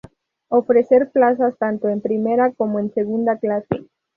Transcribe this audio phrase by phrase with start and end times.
[0.47, 3.85] Ofrecen plazas tanto en primera como en segunda clase.